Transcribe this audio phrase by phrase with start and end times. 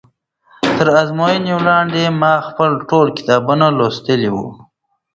[0.75, 4.47] تر ازموینې وړاندې ما خپل ټول کتابونه لوستي وو.